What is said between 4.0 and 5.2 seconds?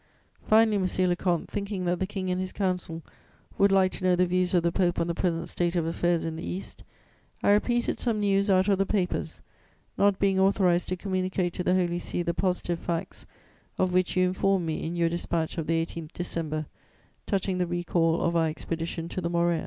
know the views of the Pope on the